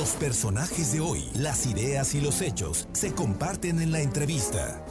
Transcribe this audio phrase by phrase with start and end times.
[0.00, 4.82] Los personajes de hoy, las ideas y los hechos se comparten en la entrevista.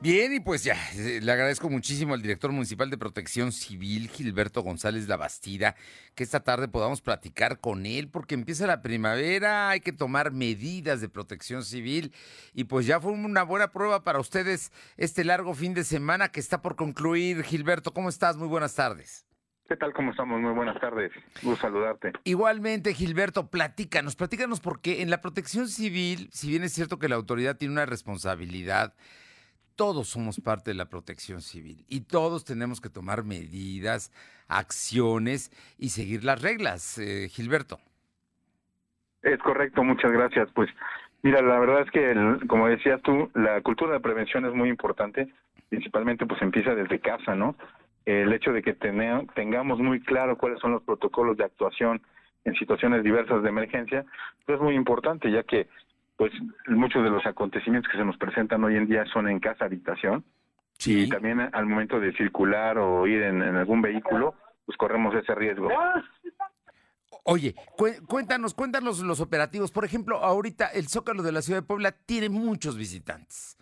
[0.00, 4.62] Bien, y pues ya, eh, le agradezco muchísimo al director municipal de Protección Civil, Gilberto
[4.62, 5.76] González La Bastida,
[6.14, 11.02] que esta tarde podamos platicar con él, porque empieza la primavera, hay que tomar medidas
[11.02, 12.14] de protección civil,
[12.54, 16.40] y pues ya fue una buena prueba para ustedes este largo fin de semana que
[16.40, 17.42] está por concluir.
[17.42, 18.38] Gilberto, ¿cómo estás?
[18.38, 19.27] Muy buenas tardes.
[19.68, 19.92] ¿Qué tal?
[19.92, 20.40] ¿Cómo estamos?
[20.40, 21.12] Muy buenas tardes.
[21.42, 22.12] Gusto saludarte.
[22.24, 27.16] Igualmente, Gilberto, platícanos, platícanos porque en la protección civil, si bien es cierto que la
[27.16, 28.94] autoridad tiene una responsabilidad,
[29.76, 34.10] todos somos parte de la protección civil y todos tenemos que tomar medidas,
[34.48, 36.96] acciones y seguir las reglas.
[36.96, 37.78] Eh, Gilberto.
[39.20, 40.48] Es correcto, muchas gracias.
[40.54, 40.70] Pues
[41.22, 45.28] mira, la verdad es que, como decías tú, la cultura de prevención es muy importante,
[45.68, 47.54] principalmente pues empieza desde casa, ¿no?
[48.08, 52.00] El hecho de que tengamos muy claro cuáles son los protocolos de actuación
[52.46, 54.06] en situaciones diversas de emergencia,
[54.46, 55.68] pues es muy importante, ya que
[56.16, 56.32] pues
[56.68, 60.24] muchos de los acontecimientos que se nos presentan hoy en día son en casa habitación
[60.86, 65.68] y también al momento de circular o ir en, algún vehículo, pues corremos ese riesgo.
[67.24, 67.54] Oye,
[68.06, 69.70] cuéntanos, cuéntanos los operativos.
[69.70, 73.57] Por ejemplo, ahorita el Zócalo de la Ciudad de Puebla tiene muchos visitantes.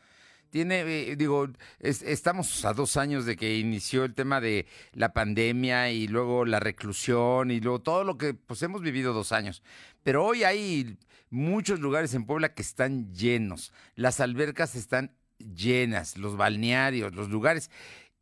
[0.50, 1.48] Tiene, eh, digo,
[1.80, 6.60] estamos a dos años de que inició el tema de la pandemia y luego la
[6.60, 9.62] reclusión y luego todo lo que pues hemos vivido dos años.
[10.02, 10.98] Pero hoy hay
[11.30, 17.70] muchos lugares en Puebla que están llenos, las albercas están llenas, los balnearios, los lugares.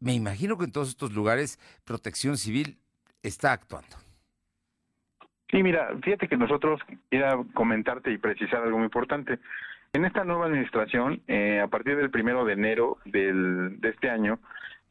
[0.00, 2.78] Me imagino que en todos estos lugares Protección Civil
[3.22, 3.96] está actuando.
[5.50, 6.80] Sí, mira, fíjate que nosotros,
[7.10, 9.38] quiero comentarte y precisar algo muy importante.
[9.94, 14.40] En esta nueva administración, eh, a partir del primero de enero del, de este año,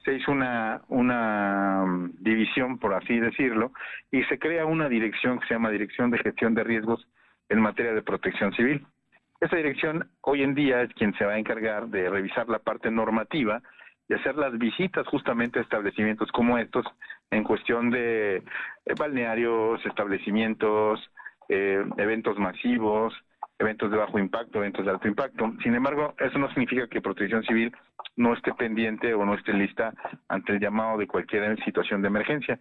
[0.05, 3.73] se hizo una, una mm, división, por así decirlo,
[4.11, 7.05] y se crea una dirección que se llama Dirección de Gestión de Riesgos
[7.49, 8.87] en materia de protección civil.
[9.41, 12.89] Esa dirección hoy en día es quien se va a encargar de revisar la parte
[12.89, 13.61] normativa
[14.07, 16.85] y hacer las visitas justamente a establecimientos como estos
[17.29, 18.43] en cuestión de eh,
[18.97, 21.11] balnearios, establecimientos,
[21.49, 23.13] eh, eventos masivos,
[23.59, 25.53] eventos de bajo impacto, eventos de alto impacto.
[25.63, 27.71] Sin embargo, eso no significa que Protección Civil
[28.15, 29.93] no esté pendiente o no esté lista
[30.27, 32.59] ante el llamado de cualquier situación de emergencia.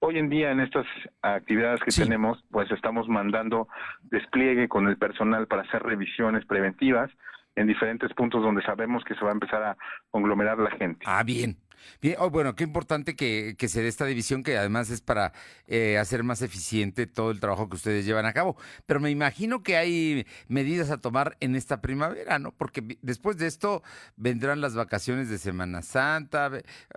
[0.00, 0.86] Hoy en día en estas
[1.20, 3.68] actividades que tenemos, pues estamos mandando
[4.04, 7.10] despliegue con el personal para hacer revisiones preventivas
[7.56, 9.76] en diferentes puntos donde sabemos que se va a empezar a
[10.10, 11.04] conglomerar la gente.
[11.06, 11.56] Ah, bien.
[12.00, 15.32] Bien, oh, bueno, qué importante que, se dé esta división que además es para
[15.66, 18.56] eh, hacer más eficiente todo el trabajo que ustedes llevan a cabo.
[18.86, 22.52] Pero me imagino que hay medidas a tomar en esta primavera, ¿no?
[22.52, 23.82] Porque después de esto
[24.16, 26.50] vendrán las vacaciones de Semana Santa.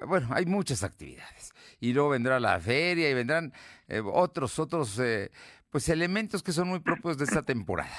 [0.07, 1.53] Bueno, hay muchas actividades.
[1.79, 3.53] Y luego vendrá la feria y vendrán
[3.87, 5.31] eh, otros, otros, eh,
[5.69, 7.91] pues elementos que son muy propios de esta temporada.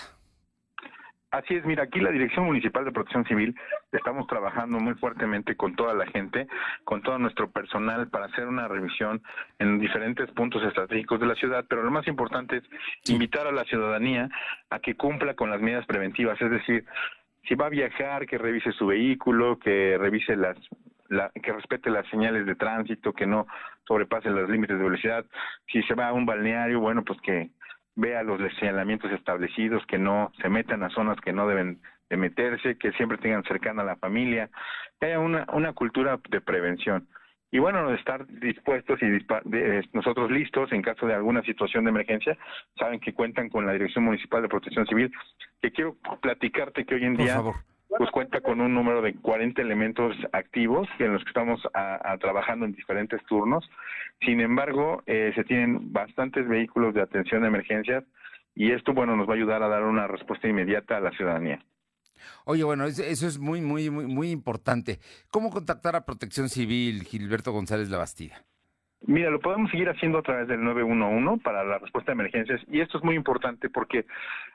[1.34, 3.56] Así es, mira, aquí la Dirección Municipal de Protección Civil
[3.90, 6.46] estamos trabajando muy fuertemente con toda la gente,
[6.84, 9.20] con todo nuestro personal para hacer una revisión
[9.58, 12.62] en diferentes puntos estratégicos de la ciudad, pero lo más importante es
[13.08, 14.28] invitar a la ciudadanía
[14.70, 16.84] a que cumpla con las medidas preventivas, es decir,
[17.48, 20.56] si va a viajar, que revise su vehículo, que revise las
[21.42, 23.48] que respete las señales de tránsito, que no
[23.88, 25.26] sobrepase los límites de velocidad.
[25.66, 27.50] Si se va a un balneario, bueno, pues que
[27.96, 32.76] vea los señalamientos establecidos, que no se metan a zonas que no deben de meterse,
[32.76, 34.50] que siempre tengan cercana a la familia,
[35.00, 37.08] que haya una, una cultura de prevención.
[37.50, 39.06] Y bueno, estar dispuestos y
[39.92, 42.36] nosotros listos en caso de alguna situación de emergencia,
[42.76, 45.12] saben que cuentan con la Dirección Municipal de Protección Civil,
[45.62, 47.40] que quiero platicarte que hoy en día
[47.96, 51.60] pues cuenta con un número de 40 elementos activos en los que estamos
[52.20, 53.68] trabajando en diferentes turnos.
[54.20, 58.04] Sin embargo, eh, se tienen bastantes vehículos de atención de emergencias
[58.54, 61.64] y esto, bueno, nos va a ayudar a dar una respuesta inmediata a la ciudadanía.
[62.44, 64.98] Oye, bueno, eso es muy, muy, muy, muy importante.
[65.30, 68.44] ¿Cómo contactar a Protección Civil, Gilberto González La Bastida?
[69.06, 72.80] Mira, lo podemos seguir haciendo a través del 911 para la respuesta a emergencias y
[72.80, 74.06] esto es muy importante porque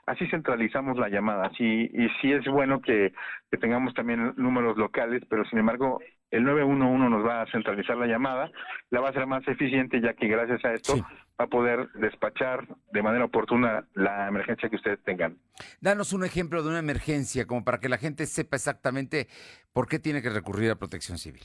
[0.07, 1.47] así centralizamos la llamada.
[1.47, 3.13] Así, y sí es bueno que,
[3.61, 5.99] tengamos también números locales, pero sin embargo
[6.31, 8.51] el 911 nos va a centralizar la llamada,
[8.89, 10.95] la va a hacer más eficiente ya que gracias a esto
[11.39, 15.37] va a poder despachar de manera oportuna la emergencia que ustedes tengan.
[15.79, 19.27] Danos un ejemplo de una emergencia como para que la gente sepa exactamente
[19.73, 21.43] por qué tiene que recurrir a protección civil.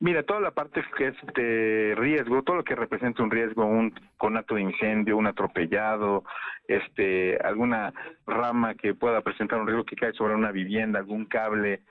[0.00, 3.94] Mira, toda la parte que es de riesgo, todo lo que representa un riesgo, un
[4.16, 6.24] conato de incendio, un atropellado,
[6.66, 7.92] este, alguna
[8.26, 11.82] rama que pueda presentar un riesgo que cae sobre una vivienda, algún cable,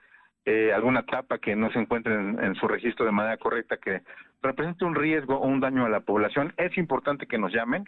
[0.45, 4.01] eh, alguna tapa que no se encuentre en, su registro de manera correcta, que
[4.41, 7.85] represente un riesgo o un daño a la población, es importante que nos llamen.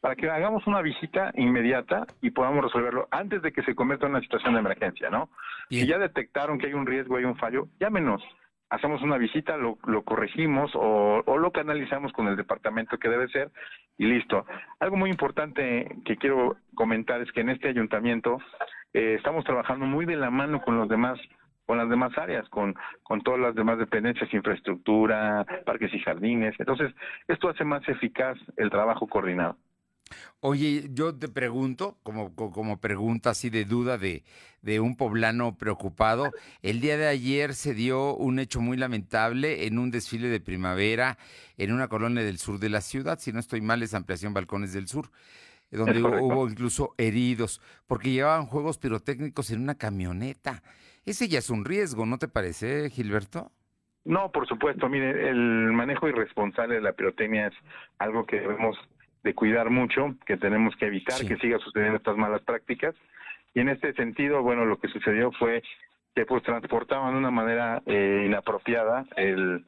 [0.00, 4.12] para que hagamos una visita inmediata y podamos resolverlo antes de que se convierta en
[4.12, 5.28] una situación de emergencia, ¿no?
[5.68, 8.22] Si ya detectaron que hay un riesgo, hay un fallo, llámenos,
[8.70, 13.28] hacemos una visita, lo, lo corregimos o, o, lo canalizamos con el departamento que debe
[13.28, 13.50] ser
[13.96, 14.46] y listo.
[14.80, 18.38] Algo muy importante que quiero comentar es que en este ayuntamiento
[18.92, 21.18] eh, estamos trabajando muy de la mano con los demás
[21.66, 26.54] con las demás áreas, con, con todas las demás dependencias, infraestructura, parques y jardines.
[26.58, 26.94] Entonces,
[27.26, 29.58] esto hace más eficaz el trabajo coordinado.
[30.40, 34.24] Oye, yo te pregunto, como, como pregunta así de duda de,
[34.62, 36.30] de un poblano preocupado,
[36.62, 41.18] el día de ayer se dio un hecho muy lamentable en un desfile de primavera
[41.56, 44.72] en una colonia del sur de la ciudad, si no estoy mal es Ampliación Balcones
[44.72, 45.10] del Sur,
[45.70, 50.62] donde hubo incluso heridos, porque llevaban juegos pirotécnicos en una camioneta.
[51.04, 53.50] Ese ya es un riesgo, ¿no te parece, Gilberto?
[54.04, 54.88] No, por supuesto.
[54.88, 57.54] Mire, el manejo irresponsable de la pirotecnia es
[57.98, 58.76] algo que debemos
[59.28, 62.94] de cuidar mucho, que tenemos que evitar que siga sucediendo estas malas prácticas.
[63.52, 65.62] Y en este sentido, bueno, lo que sucedió fue
[66.14, 69.66] que pues transportaban de una manera eh, inapropiada el,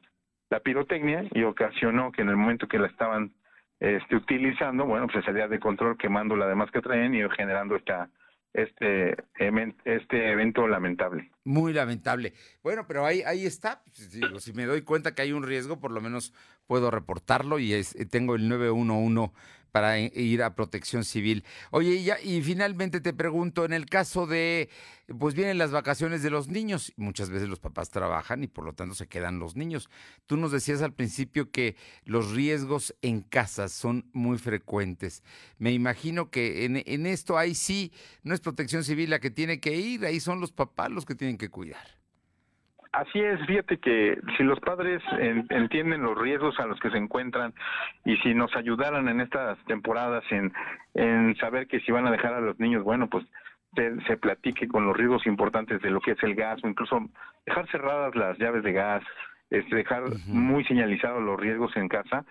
[0.49, 3.33] la pirotecnia y ocasionó que en el momento que la estaban
[3.79, 7.75] este, utilizando, bueno, pues se salía de control quemando la demás que traen y generando
[7.75, 8.09] esta
[8.53, 9.15] este,
[9.85, 11.31] este evento lamentable.
[11.43, 12.33] Muy lamentable.
[12.63, 13.83] Bueno, pero ahí, ahí está.
[13.93, 16.33] Si, me doy cuenta que hay un riesgo, por lo menos
[16.67, 19.31] puedo reportarlo y es, tengo el 911
[19.71, 21.43] para ir a protección civil.
[21.71, 24.69] Oye, y, ya, y finalmente te pregunto, en el caso de,
[25.19, 28.73] pues vienen las vacaciones de los niños, muchas veces los papás trabajan y por lo
[28.73, 29.89] tanto se quedan los niños.
[30.25, 35.23] Tú nos decías al principio que los riesgos en casa son muy frecuentes.
[35.57, 37.91] Me imagino que en, en esto ahí sí,
[38.23, 41.15] no es protección civil la que tiene que ir, ahí son los papás los que
[41.15, 42.00] tienen que cuidar.
[42.91, 45.01] Así es, fíjate que si los padres
[45.49, 47.53] entienden los riesgos a los que se encuentran
[48.03, 50.51] y si nos ayudaran en estas temporadas en,
[50.93, 53.25] en saber que si van a dejar a los niños, bueno, pues
[54.07, 56.99] se, platique con los riesgos importantes de lo que es el gas o incluso
[57.45, 59.03] dejar cerradas las llaves de gas,
[59.49, 62.25] este, dejar muy señalizados los riesgos en casa,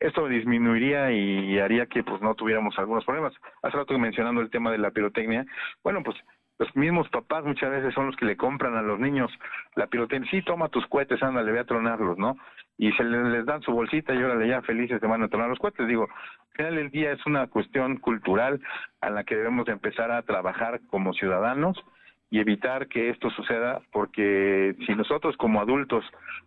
[0.00, 3.34] esto disminuiría y haría que pues no tuviéramos algunos problemas.
[3.62, 5.44] Hace rato mencionando el tema de la pirotecnia,
[5.84, 6.16] bueno, pues
[6.60, 9.32] los mismos papás muchas veces son los que le compran a los niños
[9.76, 12.36] la pirotecnia, sí, toma tus cohetes, ándale, ve a tronarlos, ¿no?
[12.76, 15.58] Y se les, dan su bolsita y órale, ya felices se van a tronar los
[15.58, 15.88] cohetes.
[15.88, 18.60] Digo, al final del día es una cuestión cultural
[19.00, 21.82] a la que debemos de empezar a trabajar como ciudadanos
[22.30, 26.04] y evitar que esto suceda, porque si nosotros como adultos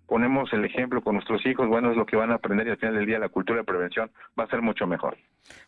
[0.08, 2.78] ponemos el ejemplo con nuestros hijos, bueno, es lo que van a aprender y al
[2.78, 4.10] final del día la cultura de prevención
[4.40, 5.18] va a ser mucho mejor.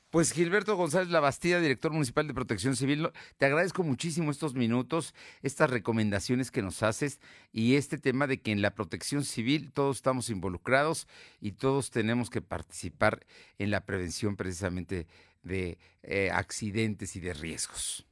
[0.10, 5.70] Pues Gilberto González Labastida, director municipal de Protección Civil, te agradezco muchísimo estos minutos, estas
[5.70, 7.20] recomendaciones que nos haces
[7.52, 11.08] y este tema de que en la protección civil todos estamos involucrados
[11.42, 13.26] y todos tenemos que participar
[13.60, 15.08] en la prevención precisamente
[15.44, 18.08] de eh, accidentes y de riesgos.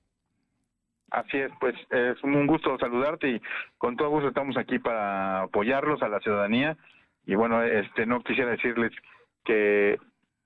[1.13, 3.41] Así es, pues es un gusto saludarte y
[3.77, 6.75] con todo gusto estamos aquí para apoyarlos a la ciudadanía
[7.27, 8.91] y bueno, este no quisiera decirles
[9.45, 9.99] que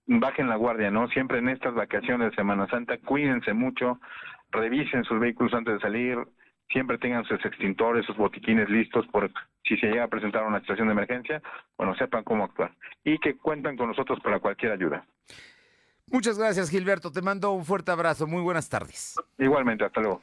[0.08, 1.08] bajen la guardia, ¿no?
[1.08, 4.02] Siempre en estas vacaciones de Semana Santa, cuídense mucho,
[4.52, 6.18] revisen sus vehículos antes de salir,
[6.70, 9.32] siempre tengan sus extintores, sus botiquines listos por
[9.64, 11.42] si se llega a presentar una situación de emergencia,
[11.78, 12.74] bueno, sepan cómo actuar
[13.06, 15.06] y que cuentan con nosotros para cualquier ayuda.
[16.12, 17.10] Muchas gracias, Gilberto.
[17.10, 18.28] Te mando un fuerte abrazo.
[18.28, 19.16] Muy buenas tardes.
[19.38, 20.22] Igualmente, hasta luego.